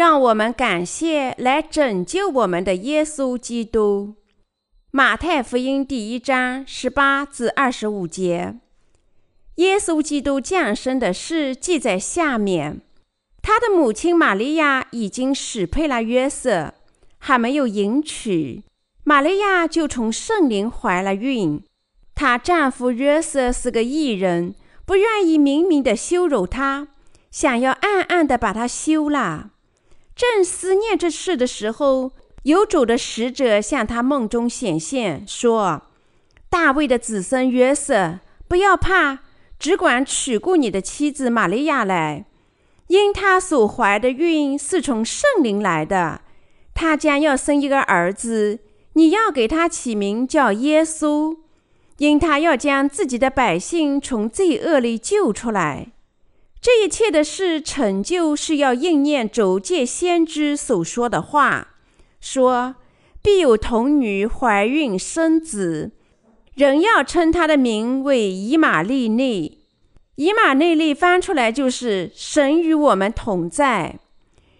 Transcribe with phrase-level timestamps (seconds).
[0.00, 4.14] 让我们感谢来拯救我们的耶稣基督。
[4.90, 8.56] 马太福音第一章十八至二十五节，
[9.56, 12.80] 耶稣基督降生的事记在下面。
[13.42, 16.72] 他的母亲玛利亚已经许配了约瑟，
[17.18, 18.62] 还没有迎娶，
[19.04, 21.62] 玛利亚就从圣灵怀了孕。
[22.14, 24.54] 她丈夫约瑟是个义人，
[24.86, 26.88] 不愿意明明的羞辱她，
[27.30, 29.50] 想要暗暗的把她休了。
[30.20, 35.84] 正思念这事的时候，有主的使者向他梦中显现，说
[36.50, 39.20] ：“大卫的子孙约瑟，不要怕，
[39.58, 42.26] 只管娶过你的妻子玛利亚来，
[42.88, 46.20] 因她所怀的孕是从圣灵来的。
[46.74, 48.58] 她将要生一个儿子，
[48.92, 51.38] 你要给他起名叫耶稣，
[51.96, 55.92] 因他要将自己的百姓从罪恶里救出来。
[56.60, 61.68] 这一切的事成就，是要应验周界先知所说的话。”
[62.20, 62.74] 说
[63.22, 65.92] ：“必有童女怀孕生子，
[66.54, 69.64] 人要称他的名为以马内利。
[70.16, 73.98] 以马内利翻出来就是神与我们同在。”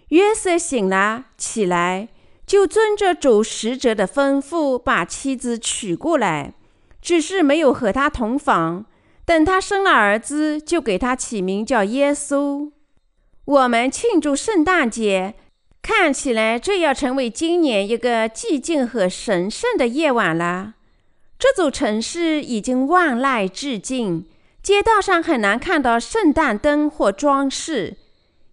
[0.09, 2.09] 约瑟醒了，起来，
[2.47, 6.55] 就遵着主使者的吩咐，把妻子娶过来，
[6.99, 8.85] 只是没有和他同房。
[9.31, 12.69] 等他生了儿子，就给他起名叫耶稣。
[13.45, 15.35] 我们庆祝圣诞节。
[15.81, 20.73] 看起来这要成为今年一个寂静和神圣的夜晚了。
[21.39, 24.25] 这座城市已经万籁俱静，
[24.61, 27.95] 街道上很难看到圣诞灯或装饰，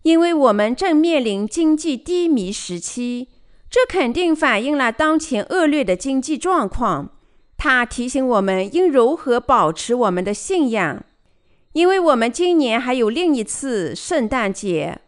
[0.02, 3.30] 因为我们正面临经济低迷时期。
[3.68, 7.17] 这肯定反映了当前恶劣的经济状况。
[7.58, 11.04] 它提醒我们应如何保持我们的信仰，
[11.72, 15.00] 因为我们今年还有另一次圣诞节。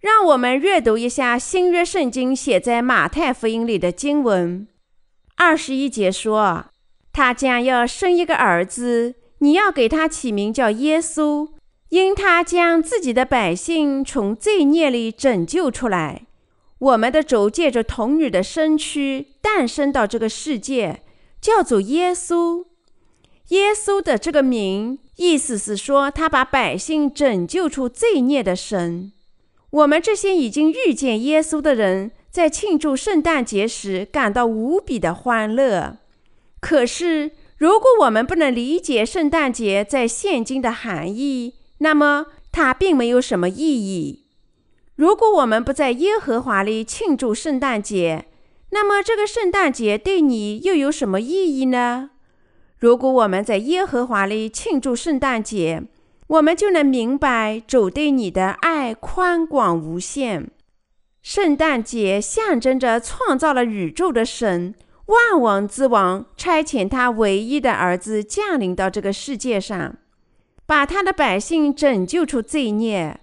[0.00, 4.68] 让我们阅读一下新约圣经写在马太福音里的经文。
[5.36, 6.66] 二十一节说
[7.12, 11.48] ：“他将要生一个儿子，你要给他起名叫耶稣，
[11.88, 16.26] 因他将自己的百姓从罪孽里拯救出来。”
[16.78, 21.00] 我们的主借着童女的身躯诞生到这个世界，
[21.40, 22.66] 叫做耶稣。
[23.48, 29.12] 耶稣的这个名，意思是说他把百姓拯救出罪孽的神。
[29.70, 35.98] 我们这些已经遇见耶稣的人，在庆祝圣诞节时感到无比的欢乐。
[36.60, 44.24] 可是，如果我们不能理解圣诞节在现今的含义，那么它并没有什么意义。
[44.96, 48.26] 如果我们不在耶和华里庆祝圣诞节，
[48.70, 52.10] 那么这个圣诞节对你又有什么意义呢？
[52.78, 55.82] 如果我们在耶和华里庆祝圣诞节，
[56.26, 60.50] 我们就能明白主对你的爱宽广无限。
[61.22, 64.74] 圣诞节象征着创造了宇宙的神，
[65.06, 69.96] 万王之王差遣他唯一的儿子降临到这个世界上，
[70.66, 73.20] 把他的百姓拯救出罪孽。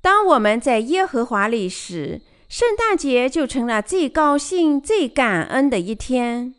[0.00, 6.54] 当我们在耶和华里时，圣诞节就成了最高兴、最感恩的一天。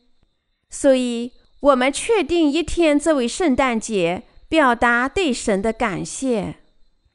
[0.70, 4.24] 所以，我们确定一天作为圣诞节。
[4.48, 6.58] 表达对神的感谢。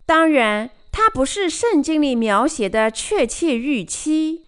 [0.04, 4.46] 当然，它不是圣经里描写的确切日期。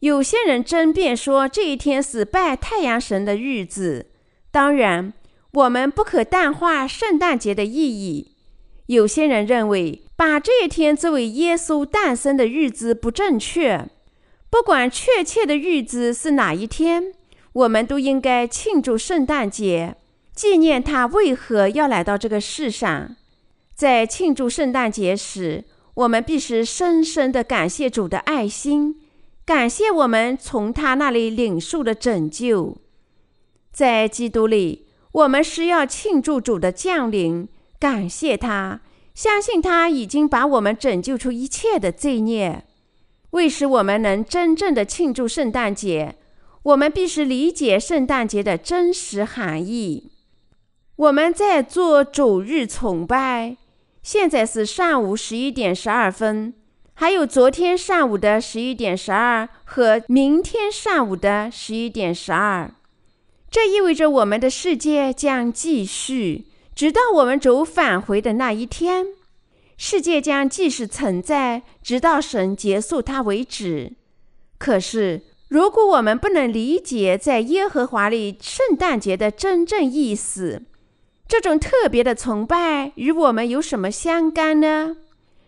[0.00, 4.10] 有些人争辩说这一天是拜太阳神的日子。
[4.52, 5.14] 当然，
[5.54, 8.36] 我们不可淡化圣诞节的意义。
[8.86, 13.88] 有些人认为把这一天作为耶稣诞生的日子不正确。
[14.50, 17.14] 不管确切的日子是哪一天，
[17.54, 19.96] 我们都应该庆祝圣诞节。
[20.34, 23.16] 纪念他为何要来到这个世上，
[23.74, 25.64] 在庆祝圣诞节时，
[25.94, 29.00] 我们必须深深地感谢主的爱心，
[29.46, 32.76] 感谢我们从他那里领受的拯救。
[33.72, 38.82] 在基督里，我们是要庆祝主的降临，感谢他，
[39.20, 42.64] 相信他已经把我们拯救出一切的罪孽。
[43.32, 46.16] 为使我们能真正的庆祝圣诞节，
[46.62, 50.10] 我们必须理解圣诞节的真实含义。
[50.96, 53.58] 我们在做主日崇拜，
[54.02, 56.54] 现在是上午十一点十二分，
[56.94, 62.72] 还有昨天上午的十一点十二和明天上午的十一点十二。
[63.50, 66.46] 这意味着我们的世界将继续，
[66.80, 69.08] 直到我们主返回的那一天。
[69.76, 73.92] 世界将继续存在，直到神结束它为止。
[74.56, 80.62] 可是，如果我们不能理解在耶和华里圣诞节的真正意思，
[81.28, 84.96] 这种特别的崇拜与我们有什么相干呢？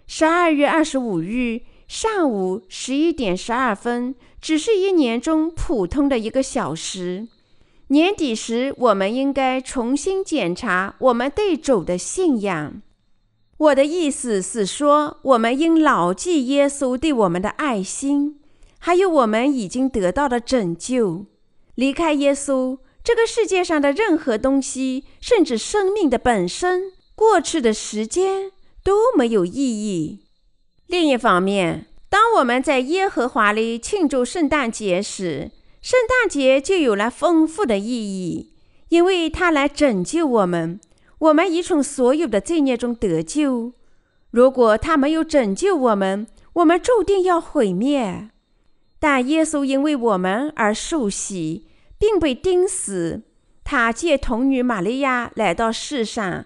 [0.07, 7.27] 十二月二十五日上午十一点十二分只是一年中普通的一个小时。
[7.93, 12.81] 年底时，我们应该重新检查我们对主的信仰。
[13.59, 18.41] 我的意思是说，我们应牢记耶稣对我们的爱心，
[18.79, 21.27] 还有我们已经得到的拯救。
[21.75, 28.53] 离开耶稣，这个世界上的任何东西，甚至生命的本身，过去的时间
[28.83, 30.21] 都没有意义。
[30.87, 35.51] 另一方面，当我们在耶和华里庆祝圣诞节时，
[35.83, 38.55] 圣诞节就有了丰富的意义，
[38.89, 40.81] 因为它来拯救我们。
[41.19, 43.73] 我们已从所有的罪孽中得救。
[44.31, 48.31] 如果他没有拯救我们，我们注定要毁灭。
[48.99, 51.67] 但耶稣因为我们而受洗，
[51.99, 53.23] 并被钉死。
[53.65, 56.45] 他借童女玛利亚来到世上，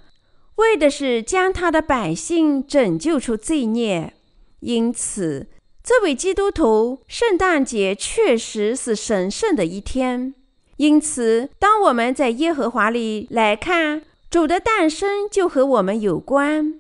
[0.56, 4.14] 为的是将他的百姓拯救出罪孽。
[4.60, 5.46] 因此，
[5.86, 10.34] 作为基督徒，圣诞节确实是神圣的一天。
[10.78, 16.74] 因此，当我们在耶和华里来看，主的诞生就和我们有关。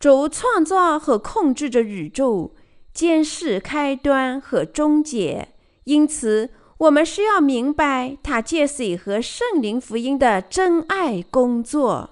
[0.00, 2.54] 主创造和控制着宇宙，
[2.94, 5.48] 监视开端和终结。
[5.84, 6.48] 因此，
[6.78, 12.08] 我们需要明白他借水和圣灵福音的真爱工作。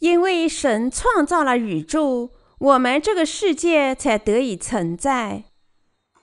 [0.00, 2.28] 因为神创造了宇宙。
[2.60, 5.44] 我们这个世界才得以存在。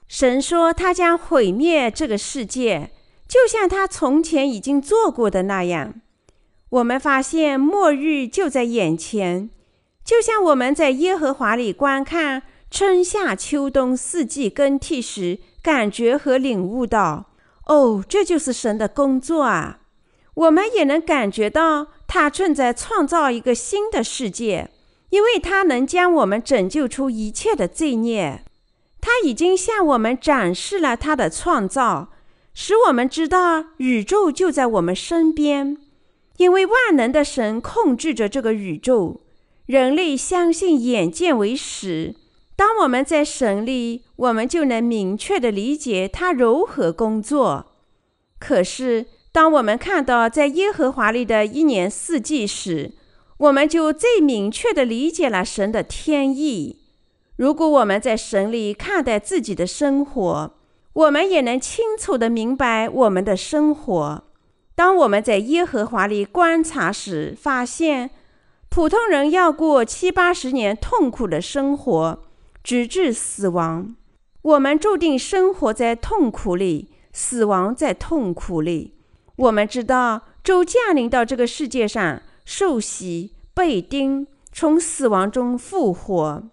[0.08, 2.92] 神说他将毁灭这个世界，
[3.28, 5.96] 就像他从前已经做过的那样。
[6.70, 9.50] 我们发现末日就在眼前，
[10.06, 17.32] 就像我们在耶和华里观看春夏秋冬四季更替时，感觉和领悟到：
[17.66, 19.80] 哦，这就是神的工作啊！
[20.36, 24.70] 我们也能感觉到他正在创造一个新的世界。
[25.10, 28.44] 因为他能将我们拯救出一切的罪孽，
[29.00, 32.10] 他已经向我们展示了他的创造，
[32.54, 35.78] 使我们知道宇宙就在我们身边。
[36.38, 39.22] 因为万能的神控制着这个宇宙，
[39.66, 42.14] 人类相信眼见为实。
[42.56, 47.74] 当我们在神里，我们就能明确地理解他如何工作。
[48.40, 52.92] 可是，当我们看到在耶和华里的一年四季时，
[53.38, 56.80] 我们就最明确地理解了神的天意。
[57.36, 60.54] 如果我们在神里看待自己的生活，
[60.94, 64.24] 我们也能清楚地明白我们的生活。
[64.74, 68.10] 当我们在耶和华里观察时，发现
[68.70, 72.24] 普通人要过七八十年痛苦的生活，
[72.64, 73.96] 直至死亡。
[74.42, 78.96] 我们注定生活在痛苦里，死亡在痛苦里。
[79.36, 82.24] 我们知道，主降临到这个世界上。
[82.50, 86.44] 受洗、被钉、从死亡中复活，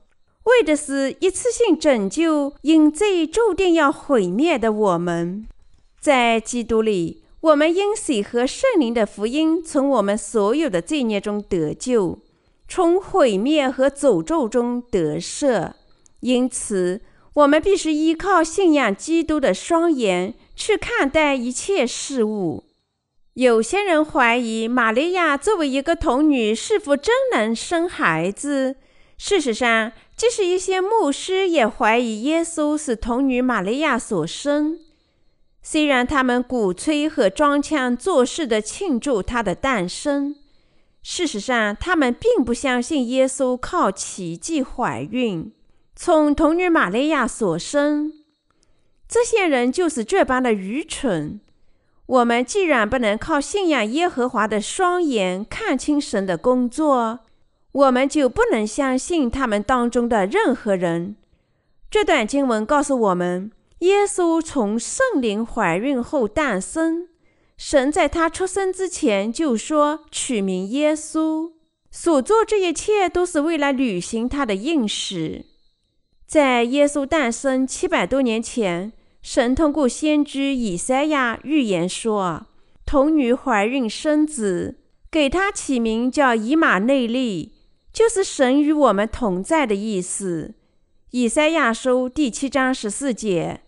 [0.42, 5.46] 为的是一次性拯救因罪注定要毁灭的我们。
[6.00, 12.18] 在基督里，我们因水和圣灵的福音，从我们所有的罪孽中得救，
[12.66, 15.74] 从毁灭和诅咒中得赦。
[16.18, 17.02] 因此，
[17.34, 22.64] 我们必须依靠信仰基督的双眼去看待一切事物。
[23.34, 28.76] 有些人怀疑玛利亚作为一个童女是否真能生孩子。
[29.18, 34.78] 事实上，即使一些牧师也怀疑耶稣是童女玛利亚所生。
[35.62, 40.36] 虽然他们鼓吹和装腔作势地庆祝她的诞生，
[41.02, 45.52] 事实上，他们并不相信耶稣靠奇迹怀孕，
[45.96, 48.12] 从童女玛利亚所生。
[49.08, 51.40] 这些人就是这般的愚蠢。
[52.06, 57.20] 我们既然不能靠信仰耶和华的双眼看清神的工作，
[57.72, 61.16] 我们就不能相信他们当中的任何人。
[61.90, 67.08] 这段经文告诉我们，耶稣从圣灵怀孕后诞生，
[67.56, 71.52] 神在他出生之前就说取名耶稣，
[71.90, 75.46] 所做这一切都是为了履行他的应许。
[76.26, 78.92] 在耶稣诞生七百多年前。
[79.24, 82.46] 神通过先知以赛亚预言说
[82.84, 84.76] ：“童女怀孕生子，
[85.10, 87.54] 给他起名叫以马内利，
[87.90, 90.52] 就是神与我们同在的意思。”
[91.12, 93.62] 以赛亚书第七章十四节，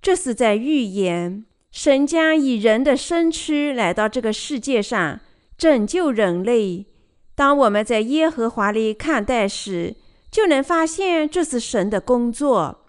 [0.00, 5.18] 这是在预言神将以人的身躯来到这个世界上
[5.58, 6.86] 拯救人类。
[7.34, 9.96] 当我们在耶和华里看待时，
[10.30, 12.81] 就能发现这是神的工作。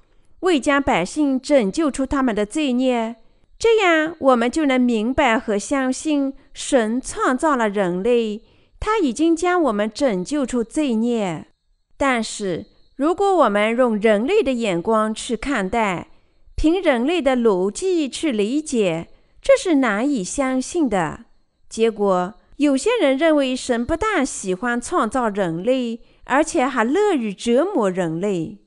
[0.43, 3.15] 为将百姓拯救出他们的罪孽，
[3.57, 8.41] 这样我们就能明白和相信神创造了人类，
[8.77, 11.47] 他已经将我们拯救出罪孽。
[11.95, 12.65] 但是
[12.97, 16.09] 如果我们用人类的眼光去看待，
[16.55, 19.07] 凭人类的逻辑去理解，
[19.41, 21.25] 这是难以相信的。
[21.69, 28.57] 结果，有些人认为神不但喜欢创造人类，而且还乐于折磨人类，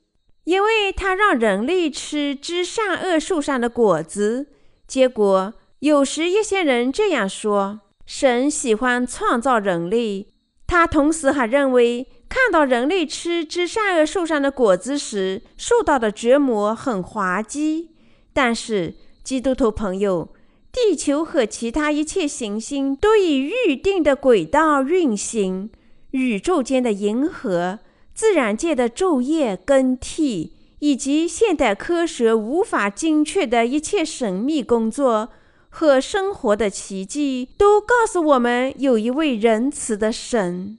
[0.46, 4.46] 因为他让人类吃知善恶树上的果子。
[4.88, 10.28] 结果，有时一些人这样说：神喜欢创造人类，
[10.66, 12.08] 他同时还认为。
[12.28, 17.90] 看到人类吃知善恶树上的果子时受到的折磨很滑稽，
[18.32, 20.34] 但是基督徒朋友，
[20.72, 25.70] 地球和其他一切行星都以预定的轨道运行，
[26.10, 27.78] 宇宙间的银河、
[28.16, 35.28] 自然界的昼夜更替，以及现代科学无法精确的一切神秘工作
[35.68, 40.78] 和生活的奇迹，都告诉我们有一位仁慈的神。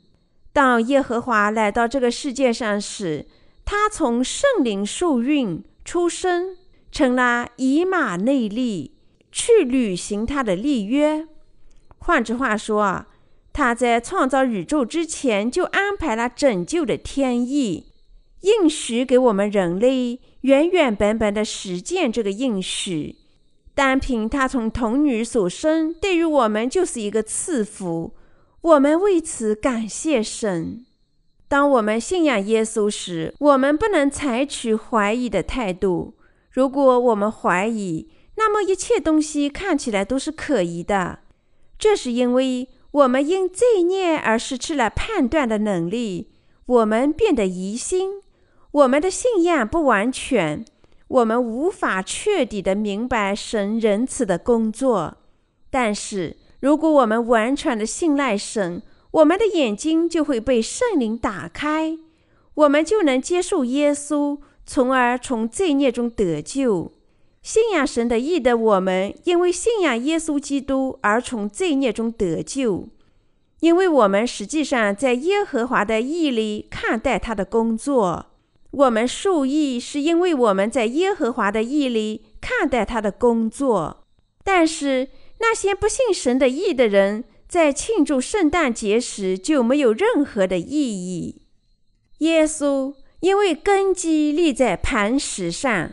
[0.51, 3.27] 当耶和华来到这个世界上时，
[3.63, 6.58] 他从圣灵受孕出生，
[6.91, 8.96] 成了以马内利，
[9.32, 11.27] 去履行他的立约。
[12.00, 13.08] 换句话说啊，
[13.57, 17.91] 他在创造宇宙之前就安排了拯救的天意，
[18.41, 23.15] 应许给我们人类原原本本的实践这个应许。
[23.73, 28.13] 单凭他从童女所生，对于我们就是一个赐福。
[28.61, 30.85] 我们为此感谢神。
[31.47, 36.13] 当我们信仰耶稣时，我们不能采取怀疑的态度。
[36.51, 41.21] 如果我们怀疑，那么一切东西看起来都是可疑的。
[41.79, 46.32] 这是因为我们因罪孽而失去了判断的能力，
[46.65, 48.22] 我们变得疑心，
[48.72, 50.65] 我们的信仰不完全，
[51.08, 55.17] 我们无法彻底的明白神仁慈的工作。
[55.70, 61.98] 但是，如果我们完全的信赖神，我们的眼睛就会被圣灵打开，
[62.56, 66.94] 我们就能接受耶稣，从而从罪孽中得救。
[67.47, 72.89] 信仰神的义的我们，因为信仰耶稣基督而从罪孽中得救，
[73.61, 78.25] 因为我们实际上在耶和华的义里看待他的工作。
[78.71, 84.03] 我们受益是因为我们在耶和华的义里看待他的工作，
[84.43, 85.07] 但是。
[85.39, 91.43] 那些不信神的义的人，在庆祝圣诞节时就没有任何的意义。
[92.17, 95.91] 耶稣因为根基立在磐石上，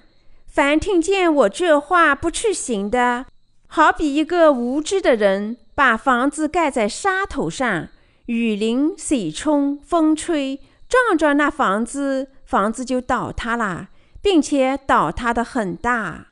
[0.55, 3.27] 凡听见我这话不去行的，
[3.67, 7.89] 好比一个无知的人把房子盖在沙头上，
[8.27, 13.89] 雨淋、水冲、风吹，撞撞那房子，房子就倒塌了，
[14.23, 16.29] 并且倒塌的很大。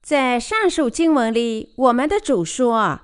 [0.00, 3.00] 在上述经文里，我们的主说：“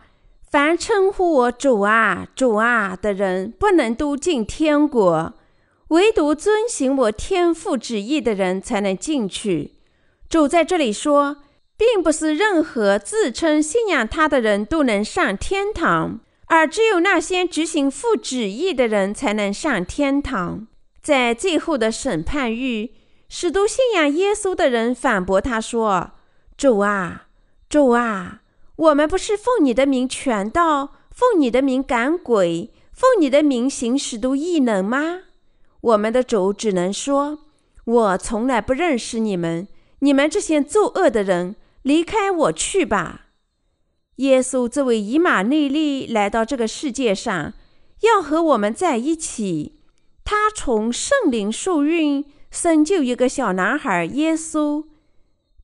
[0.50, 5.34] 凡称呼我主啊、主啊的人，不能都进天国，
[5.88, 9.74] 唯独遵行我天父旨意的人才能进去。”
[10.32, 11.36] 主在这里说，
[11.76, 20.66] 并不是任何自称信仰他的人都能上天堂，而只有那些执行父旨意的人才能上天堂。
[21.02, 22.88] 在最后的审判日，
[23.28, 26.12] 许多信仰耶稣的人反驳他说。
[26.56, 27.26] 主啊，
[27.68, 28.40] 主啊，
[28.76, 35.24] 我们不是奉你的名传道，奉你的名赶鬼，奉你的名行许多异能吗？
[35.82, 37.40] 我们的主只能说
[37.84, 39.68] ：“我从来不认识你们，
[40.02, 43.26] 你们这些作恶的人，离开我去吧。”
[44.16, 47.54] 耶稣这位以马内利来到这个世界上，
[48.00, 49.78] 要和我们在一起。
[50.24, 54.84] 他从圣灵受孕，生就一个小男孩耶稣。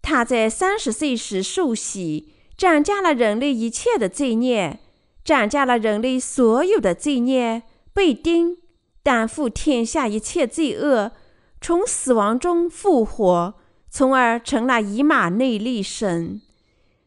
[0.00, 4.80] 他在三十岁时受洗，斩下了人类一切的罪孽，
[5.24, 8.56] 斩下了人类所有的罪孽，被钉，
[9.02, 11.12] 担负天下一切罪恶，
[11.60, 13.54] 从死亡中复活，
[13.90, 16.40] 从而成了以马内利神。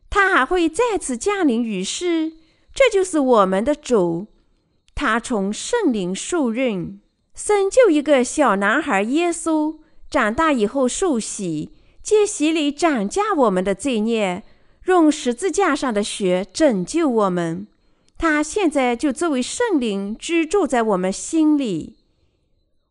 [0.09, 2.33] 他还会再次降临于世，
[2.73, 4.27] 这就是我们的主。
[4.93, 6.99] 他从圣灵受孕，
[7.33, 9.77] 生就一个小男孩耶稣，
[10.09, 11.71] 长大以后受洗。
[12.03, 14.43] 借洗礼斩价我们的罪孽，
[14.85, 17.67] 用十字架上的血拯救我们。
[18.17, 21.97] 他现在就作为圣灵居住在我们心里。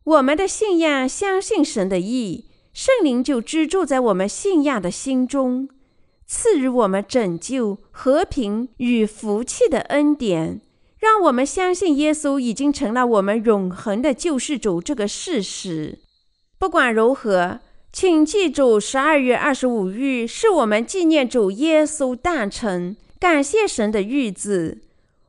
[0.03, 5.69] 我们的信仰相信神的义，圣灵就居住在我们信仰的心中，
[6.25, 10.61] 赐予我们拯救、和平与福气的恩典，
[10.99, 15.99] 让我们相信耶稣已经成了我们永恒的救世主这个事实。
[16.57, 17.59] 不管如何。
[17.93, 24.77] 请记住，十二月二十五日是我们纪念主耶稣诞辰、感谢神的日子。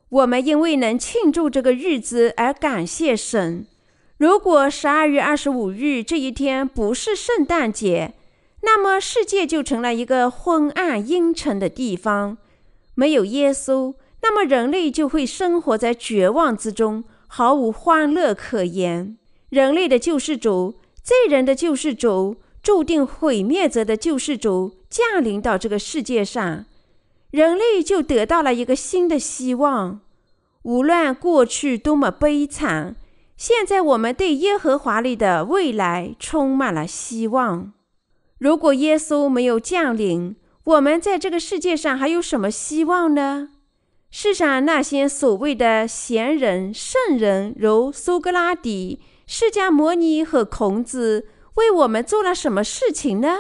[0.08, 3.66] 我们因为能庆祝这个日子而感谢神。
[4.22, 8.14] 如果十二月二十五日这一天不是圣诞节，
[8.60, 12.38] 那么世界就成了一个昏暗阴沉的地方。
[12.94, 19.18] 没有耶稣，那么人类就会生活在绝望之中，毫无欢乐可言。
[19.48, 26.64] 人类的救世主，罪人的救世主，注定毁灭者的救世主降临到这个世界上，
[27.32, 29.98] 人类就得到了一个新的希望。
[30.62, 32.94] 无论过去多么悲惨，
[33.42, 37.72] 现在我们对耶和华里的未来充满了希望。
[38.38, 43.48] 如果耶稣没有降临，我们在这个世界上还有什么希望呢？
[44.12, 53.38] 世上那些所谓的贤人、圣人，如苏格拉底、释迦牟尼和孔子，为我们做了什么事情呢？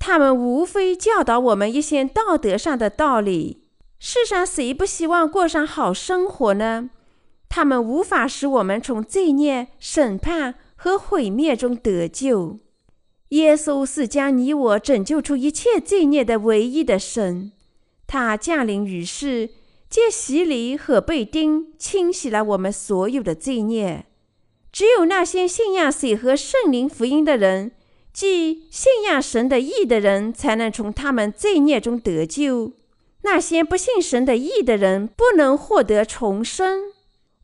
[0.00, 3.62] 他们无非教导我们一些道德上的道理。
[4.00, 6.90] 世上谁不希望过上好生活呢？
[7.48, 12.58] 他们无法使我们从罪孽、审判和毁灭中得救。
[13.30, 17.52] 耶稣是将你我拯救出一切罪孽的唯一的神，
[18.06, 19.50] 他降临于世，
[19.90, 24.06] 借洗礼和被钉，清洗了我们所有的罪孽。
[24.72, 27.72] 只有那些信仰水和圣灵福音的人，
[28.12, 32.72] 即信仰神的义的人，才能从他们罪孽中得救。
[33.22, 36.92] 那些不信神的义的人，不能获得重生。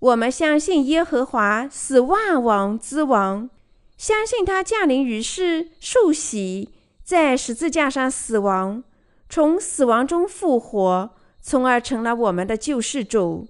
[0.04, 3.48] 我们相信耶和华是万王之王。
[3.96, 6.68] 相信他降临于世，受洗，
[7.02, 8.84] 在十字架上死亡，
[9.30, 13.48] 从死亡中复活，从而成了我们的救世主，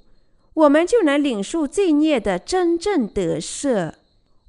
[0.54, 3.94] 我们就能领受罪孽的真正得赦。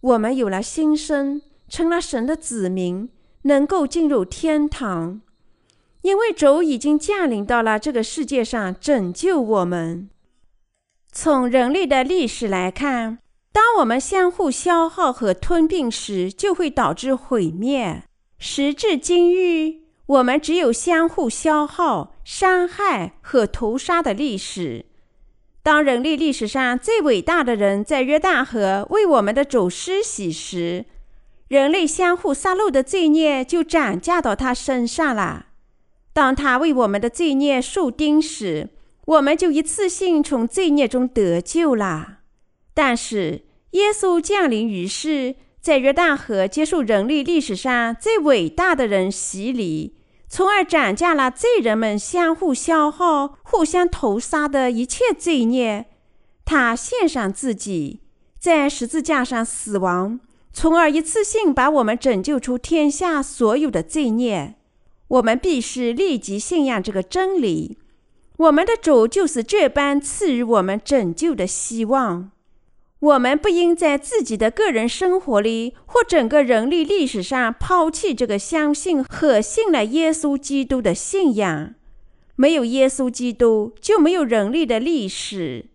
[0.01, 3.09] 我们有了新生，成了神的子民，
[3.43, 5.21] 能够进入天堂，
[6.03, 10.07] 因为主已经降临到了这个世界上拯救我们。
[11.17, 13.19] 从人类的历史来看，
[13.53, 18.03] 当我们相互消耗和吞并时，就会导致毁灭。
[18.37, 19.75] 时至今日，
[20.07, 24.87] 我们只有相互消耗、伤害和屠杀的历史。
[25.63, 30.83] 当人类历史上最伟大的人在约旦河为我们的主施洗时，
[31.47, 35.45] 人类相互杀戮的罪孽就涨价到他身上了。
[36.11, 38.69] 当他为我们的罪孽受钉时，
[39.05, 42.19] 我们就一次性从罪孽中得救了。
[42.73, 49.95] 但是，耶稣降临于世，在约旦河接受人类历史上最伟大的人洗礼，
[50.27, 55.85] 从而斩价了罪人们相互消耗、互相屠杀的一切罪孽。
[56.43, 58.01] 他献上自己，
[58.39, 60.19] 在十字架上死亡，
[60.51, 64.55] 从而一次性把我们拯救出天下所有的罪孽。
[65.07, 67.77] 我们必须立即信仰这个真理。
[68.37, 72.31] 我们的主就是这般赐予我们拯救的希望。
[72.99, 81.75] 我们不应在自己的个人生活里或整个人类历史上抛弃这个相信和信了耶稣基督的信仰。
[82.35, 85.65] 没有耶稣基督，就没有人类的历史。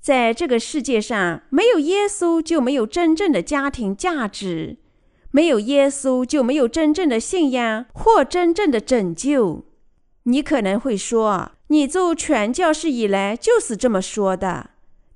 [0.00, 4.76] 在这个世界上，没有耶稣，就没有真正的家庭价值；
[5.30, 9.64] 没有耶稣，就没有真正的信仰或真正的拯救。
[10.24, 14.70] 你可能会说，你做传教士以来就是这么说的。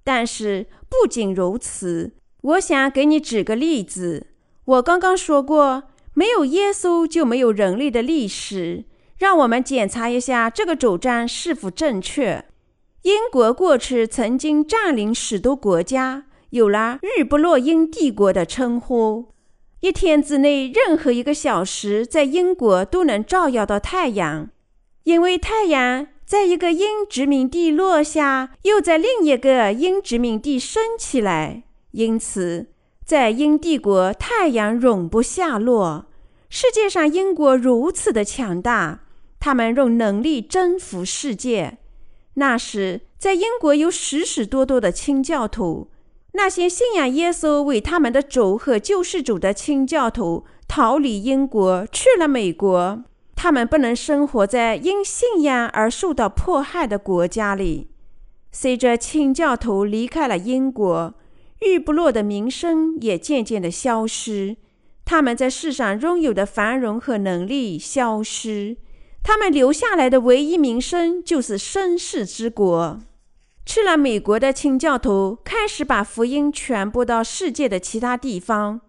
[0.05, 4.29] 但是不仅如此，我想给你举个例子。
[4.65, 8.85] 我刚刚说过，没有耶稣就没有人类的历史。
[9.19, 12.45] 让我们检查一下这个主张是否正确。
[13.03, 19.33] 英国过去曾经占领许多国家，有了“日不落英帝国”的称呼。
[19.81, 24.51] 一天之内，任何一个小时在英国都能照耀到太阳。
[25.09, 32.67] 因为太阳在一个英殖民地落下，又在另一个英殖民地升起来，因此
[33.07, 36.05] 在英帝国，太阳永不下落。
[36.51, 39.01] 世界上英国如此的强大，
[39.41, 41.79] 他们用能力征服世界。
[42.35, 45.89] 那时，在英国有许许多多的清教徒，
[46.33, 53.05] 那些信仰耶稣为他们的主和救世主的清教徒，逃离英国，去了美国。
[53.41, 57.89] 他们不能生活在因信仰而受到迫害的国家里。
[58.51, 61.15] 随着清教徒离开了英国，
[61.61, 64.57] 日不落的名声也渐渐的消失。
[65.05, 68.77] 他们在世上拥有的繁荣和能力消失，
[69.23, 72.99] 他们留下来的唯一名声就是绅士之国。
[73.65, 78.81] 去了美国的清教徒开始把福音传播到世界的其他地方，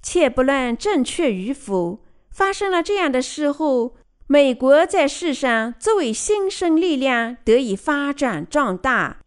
[0.00, 1.98] 且不论正确与否。
[2.32, 3.94] 发生了这样的事后，
[4.26, 9.18] 美国在世上作为新生力量得以发展壮大。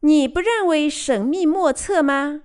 [0.00, 2.42] 你不认为神秘莫测吗？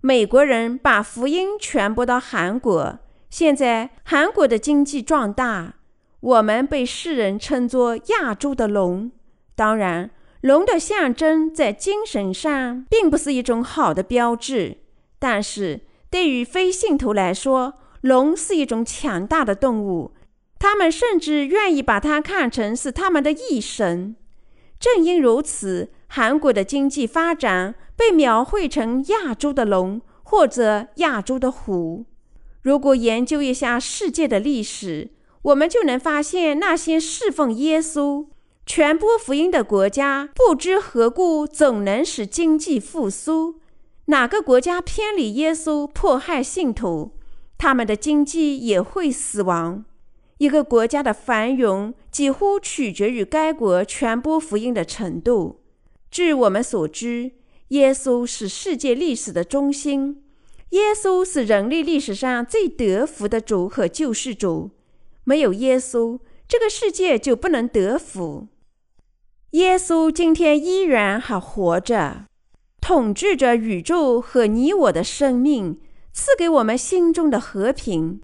[0.00, 5.74] 美国人把福音传播到韩国，现在韩国的经济壮大，
[6.20, 9.10] 我们被世人称作亚洲的龙。
[9.56, 10.10] 当然，
[10.42, 14.76] 龙的象征在精神上并不是一种好的标志，
[15.18, 17.74] 但是对于非信徒来说，
[18.08, 20.12] 龙是一种强大的动物，
[20.58, 24.16] 他们甚至愿意把它看成是他们的义神。
[24.80, 32.06] 正因如此，韩国的经济发展被描绘成亚洲的龙或者亚洲的虎。
[32.62, 35.10] 如果研究一下世界的历史，
[35.42, 38.26] 我们就能发现那些侍奉耶稣、
[38.66, 43.60] 传播福音的国家，不知何故总能使经济复苏；
[44.06, 47.12] 哪个国家偏离耶稣、迫害信徒，
[47.58, 49.84] 他们的经济也会死亡。
[50.38, 55.60] 一个国家的繁荣几乎取决于该国传播福音的程度。
[56.10, 57.32] 据我们所知，
[57.68, 60.22] 耶稣是世界历史的中心。
[60.70, 64.70] 耶稣是人类历史上最得福的主和救世主。
[65.24, 68.46] 没有耶稣，这个世界就不能得福。
[69.52, 72.26] 耶稣今天依然还活着，
[72.80, 75.80] 统治着宇宙和你我的生命，
[76.18, 78.20] 赐给我们心中的和平。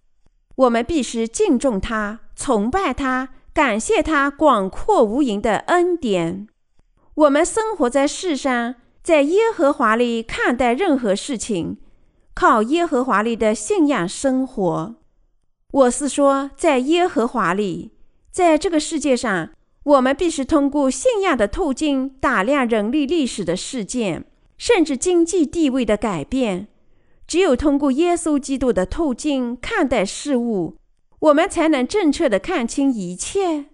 [0.57, 6.48] 我们必须敬重他、崇拜他、感谢他广阔无垠的恩典。
[7.14, 11.78] 我们生活在世上，在耶和华里看待任何事情，
[12.35, 14.96] 靠耶和华里的信仰生活。
[15.70, 17.92] 我是说，在耶和华里，
[18.33, 19.50] 在这个世界上，
[19.85, 24.24] 我们必须通过信仰的途径打量人类历史的事件，
[24.59, 26.66] 甚至经济地位的改变。
[27.26, 30.76] 只有通过耶稣基督的途径看待事物，
[31.20, 33.66] 我们才能正确地看清一切。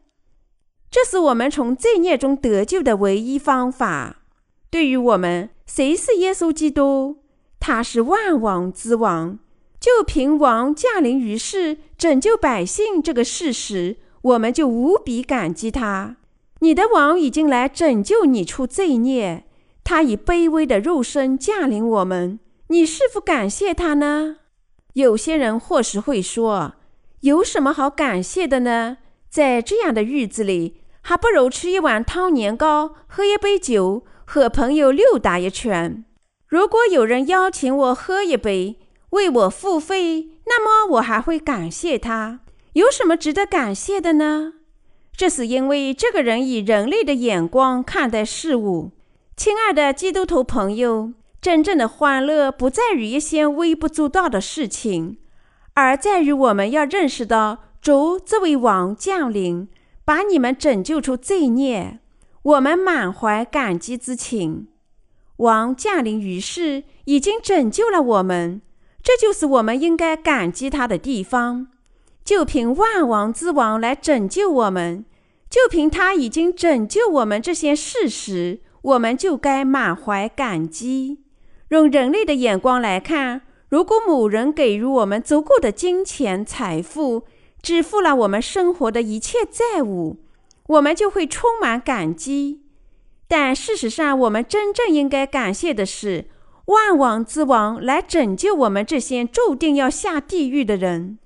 [0.90, 4.22] 这是我们从罪孽中得救的唯一方法。
[4.70, 7.18] 对于我们，谁是耶稣基督？
[7.58, 9.38] 他是万王之王。
[9.80, 16.16] 就凭王降临于世、拯救百姓这个事实，我们就无比感激他。
[16.60, 19.44] 你的王已经来拯救你出罪孽，
[19.82, 22.38] 他以卑微的肉身降临我们。
[22.70, 24.37] 你是否感谢他呢？
[24.92, 26.74] 有些人或许会说
[27.22, 28.98] ：“有什么好感谢的呢？
[29.28, 36.04] 在这样的日子里，还不如吃一碗汤年糕，喝一杯酒，和朋友溜达一圈。
[36.46, 38.78] 如果有人邀请我喝一杯，
[39.11, 42.38] 为我付费，那么我还会感谢他。
[42.74, 44.52] 有什么值得感谢的呢？
[45.16, 48.92] 这是因为这个人以人类的眼光看待事物。
[49.37, 55.16] 亲爱的基督徒朋友。”真正的欢乐不在于一些微不足道的事情，
[55.74, 59.68] 而在于我们要认识到主这位王降临，
[60.05, 62.00] 把你们拯救出罪孽。
[62.42, 64.68] 我们满怀感激之情。
[65.37, 68.61] 王降临于世，已经拯救了我们，
[69.03, 71.68] 这就是我们应该感激他的地方。
[72.22, 75.07] 就凭万王之王来拯救我们，
[75.48, 81.20] 就凭他已经拯救我们这些事实，我们就该满怀感激。
[81.70, 87.24] 用人类的眼光来看，如果某人给予我们足够的金钱财富，
[87.62, 90.18] 支付了我们生活的一切债务，
[90.66, 92.62] 我们就会充满感激。
[93.28, 96.26] 但事实上，我们真正应该感谢的是
[96.66, 101.18] 万王之王来拯救我们这些注定要下地狱的人。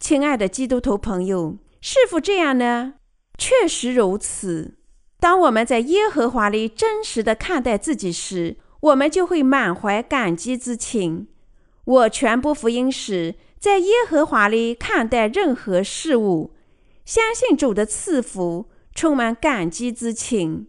[0.00, 2.94] 亲爱的基督徒朋友，是否这样呢？
[3.36, 4.78] 确实如此。
[5.20, 11.26] 当我们在耶和华里真实地看待自己时，我们就会满怀感激之情。
[11.86, 16.50] 我传播福音时，在耶和华里看待任何事物，
[17.06, 20.66] 相信主的赐福，充满感激之情。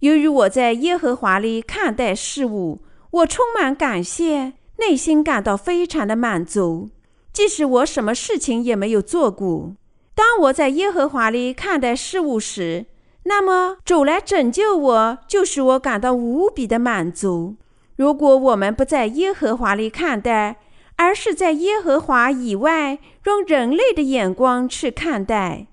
[0.00, 6.90] 由于我在耶和华里看待事物，我充满感谢，内心感到非常的满足，
[7.32, 9.74] 即使我什么事情也没有做过。
[10.14, 12.86] 当我在耶和华里看待事物时，
[13.28, 17.56] 那么主来拯救我，就使我感到无比的满足。
[17.96, 20.56] 如果我们不在耶和华里看待，
[20.96, 25.66] 而是在耶和华以外用人类的眼光去看待，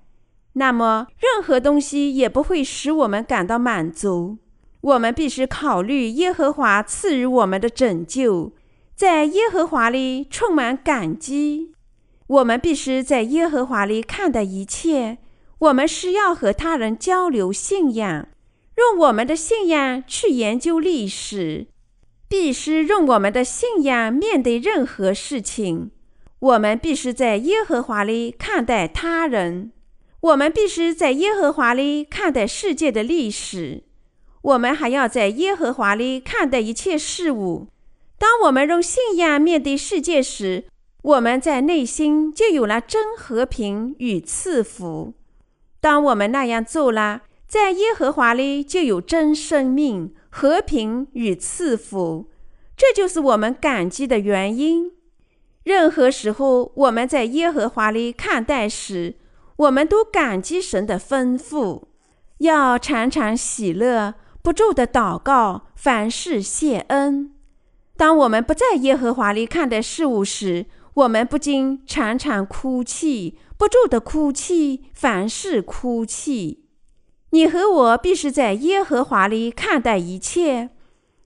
[0.52, 4.36] 那么任何东西也不会使我们感到满足。
[4.82, 8.52] 我们必须考虑耶和华赐予我们的拯救，
[8.94, 11.72] 在耶和华里充满感激。
[12.26, 15.18] 我们必须在耶和华里看待一切。
[15.58, 18.28] 我们是要和他人交流信仰，
[18.76, 21.66] 用我们的信仰去研究历史，
[22.28, 25.90] 必须用我们的信仰面对任何事情。
[26.38, 29.72] 我们必须在耶和华里看待他人，
[30.20, 33.84] 我们必须在耶和华里看待世界的历史，
[34.42, 37.68] 我们还要在耶和华里看待一切事物。
[38.18, 40.66] 当我们用信仰面对世界时，
[41.02, 45.14] 我们在内心就有了真和平与赐福。
[45.86, 52.26] 当我们那样做了，在耶和华里就有真生命、和平与赐福。
[52.76, 54.90] 这就是我们感激的原因。
[55.62, 59.14] 任何时候，我们在耶和华里看待时，
[59.54, 61.84] 我们都感激神的吩咐，
[62.38, 67.32] 要常常喜乐，不住的祷告，凡事谢恩。
[67.96, 76.64] 当我们不在耶和华里看待事物时，我们不禁常常哭泣，不住的哭泣，凡事哭泣。
[77.30, 80.70] 你和我必须在耶和华里看待一切。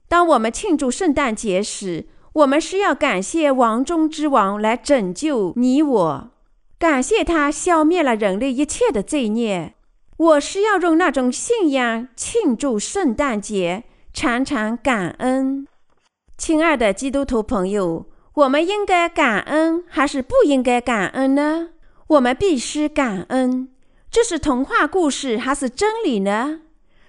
[0.07, 6.31] 当我们庆祝圣诞节时，我们是要感谢王中之王来拯救你我，
[6.79, 9.75] 感谢他消灭了人类一切的罪孽。
[10.17, 15.67] 我是要用那种信仰庆祝圣诞节，常常感恩。
[16.37, 21.69] 亲爱的基督徒朋友，我们应该感恩还是不应该感恩呢？
[22.11, 23.69] 我们必须感恩。
[24.09, 26.61] 这是童话故事还是真理呢？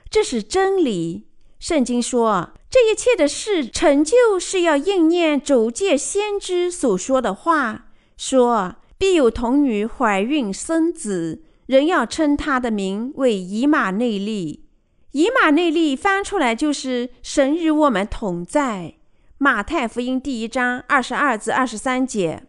[0.09, 1.27] 这是真理。
[1.59, 2.51] 圣经说。
[2.71, 14.65] 这一切的事成就，是要应验主界先知所说的话，说必有童女怀孕生子，人要称他的名为以马内利。
[15.11, 18.95] 以马内利翻出来就是神与我们同在。
[19.37, 22.45] 马太福音第一章二十二至二十三节。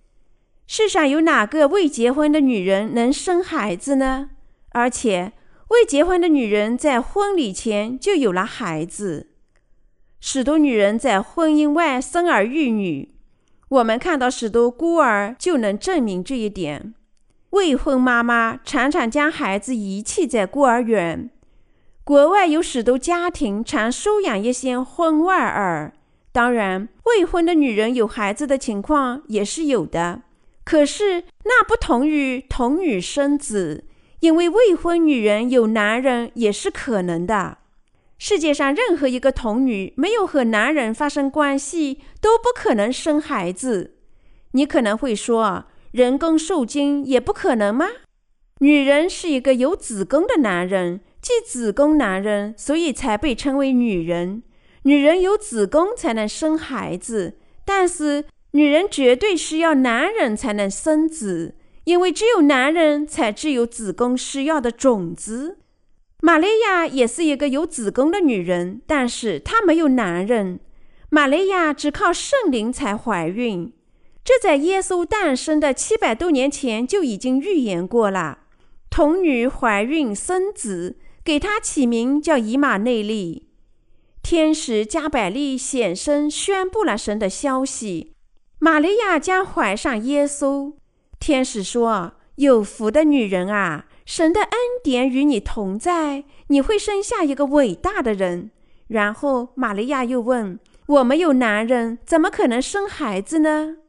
[0.75, 4.31] 世上有哪个未结婚的女人能生孩子呢？
[4.71, 5.31] 而且
[5.67, 9.27] 未结婚的女人在婚礼前就有了孩子。
[10.19, 13.13] 许多女人在婚姻外生儿育女，
[13.69, 16.95] 我们看到许多孤儿就能证明这一点。
[17.51, 21.29] 未婚妈妈常常将孩子遗弃在孤儿院。
[22.03, 25.93] 国外有许多家庭常收养一些婚外儿，
[26.31, 30.23] 当然，未婚的女人有孩子的情况也是有的。
[30.63, 33.85] 可是那不同于童女生子，
[34.21, 37.57] 因为未婚女人有男人也是可能的。
[38.17, 43.95] 世界上任何一个童女没有和男人发生关系，都不可能生孩子。
[44.51, 47.87] 你可能会说，人工受精也不可能吗？
[48.59, 54.43] 女人是一个有子宫的男人，即子宫男人，所以才被称为女人。
[54.83, 65.57] 女人有子宫才能生孩子，但是女人绝对需要男人才能生子，因为只有男人才具有子宫需要的种子。
[66.21, 70.59] 玛利亚也是一个有子宫的女人，但是她没有男人。
[71.09, 73.73] 玛利亚只靠圣灵才怀孕，
[74.23, 78.39] 这在耶稣诞生的七百多年前就已经预言过了。
[78.91, 83.49] 童女怀孕生子，给她起名叫以马内利。
[84.21, 88.12] 天使加百利显身宣布了神的消息：
[88.63, 90.71] 玛利亚将怀上耶稣。
[91.19, 98.51] 天使说：“有福的女人啊！”神的恩典与你同在，你会生下一个伟大的人。
[98.87, 103.79] 然后玛利亚又问：“我没有男人，怎么可能生孩子呢？”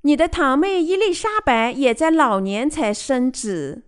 [0.00, 3.82] 你的堂妹伊丽莎白也在老年才生子。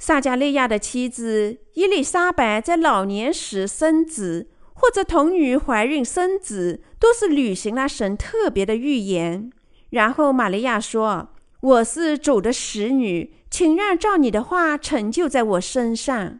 [0.00, 9.52] 撒迦利亚的妻子伊丽莎白在老年时生子，或者童女怀孕生子，都是履行了神特别的预言。
[9.90, 11.28] 然后玛利亚说
[11.60, 16.38] ：“我是主的使女。”请让照你的话成就在我身上。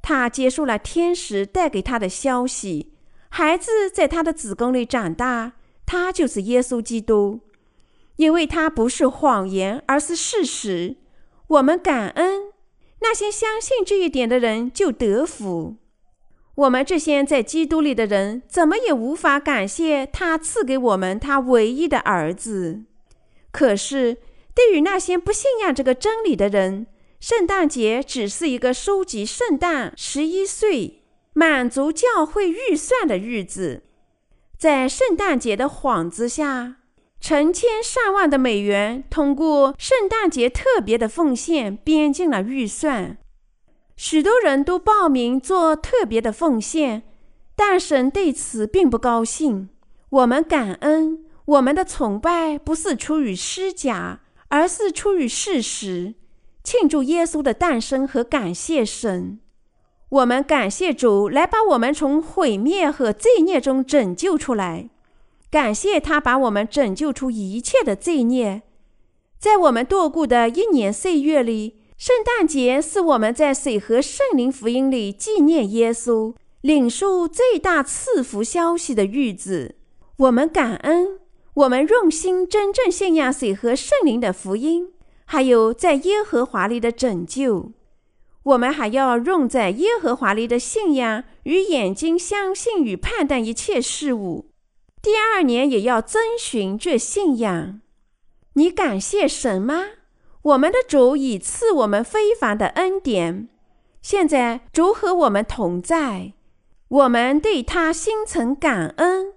[0.00, 2.94] 她接受了天使带给她的消息，
[3.28, 5.52] 孩子在她的子宫里长大，
[5.84, 7.40] 他就是耶稣基督。
[8.16, 10.96] 因为他不是谎言，而是事实。
[11.48, 12.44] 我们感恩
[13.00, 15.76] 那些相信这一点的人就得福。
[16.56, 22.82] 我们这些在基督里的人，怎么也无法感谢他赐给我们他唯一的儿子。
[23.50, 24.18] 可是。
[24.56, 26.86] 对于那些不信仰这个真理的人，
[27.20, 31.02] 圣诞节只是一个收集圣诞十一岁、
[31.34, 33.82] 满足教会预算的日子。
[34.56, 36.76] 在圣诞节的幌子下，
[37.20, 43.18] 成千上万的美元通过圣诞节特别的奉献编进了预算。
[43.96, 47.02] 许多人都报名做特别的奉献，
[47.54, 49.68] 但神对此并不高兴。
[50.10, 54.20] 我们感恩，我们的崇拜不是出于虚假。
[54.48, 56.14] 而是出于事实，
[56.62, 59.40] 庆祝耶稣的诞生和感谢神。
[60.08, 64.88] 我们感谢主来把我们从毁灭和罪孽中拯救出来，
[65.50, 68.62] 感谢他把我们拯救出一切的罪孽。
[69.36, 79.76] 在我们度过的一年岁月里，圣诞节是我们在水和圣灵福音里纪念耶稣、领受最大赐福消息的日子。
[80.18, 81.20] 我们感恩。
[81.54, 84.92] 我们用心真正信仰水和圣灵的福音，
[85.24, 87.72] 还有在耶和华里的拯救。
[88.42, 94.50] 我们还要用在耶和华里的信仰与眼睛相信与判断一切事物。
[95.00, 97.80] 第二年也要遵循这信仰。
[98.52, 99.84] 你感谢神吗？
[100.46, 103.48] 我们的主已赐我们非凡的恩典。
[104.00, 106.34] 现在主和我们同在，
[106.86, 109.32] 我们对他心存感恩。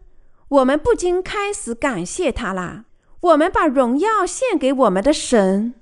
[0.50, 2.86] 我们不禁开始感谢他啦。
[3.22, 5.74] 我们把荣耀献给我们的神。